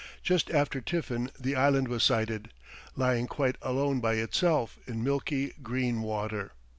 [0.23, 2.49] Just after tiffin the island was sighted,
[2.95, 6.53] lying quite alone by itself in milky green water.